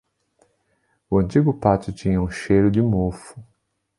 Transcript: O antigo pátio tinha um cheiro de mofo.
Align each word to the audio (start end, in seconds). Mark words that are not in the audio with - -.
O 1.11 1.19
antigo 1.19 1.53
pátio 1.53 1.93
tinha 1.93 2.19
um 2.19 2.27
cheiro 2.27 2.71
de 2.71 2.81
mofo. 2.81 3.39